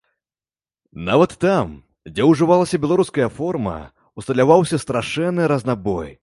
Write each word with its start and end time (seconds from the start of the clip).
Нават 1.09 1.35
там, 1.43 1.67
дзе 2.13 2.23
ўжывалася 2.31 2.79
беларуская 2.85 3.27
форма, 3.37 3.75
усталяваўся 4.23 4.81
страшэнны 4.87 5.49
разнабой. 5.55 6.11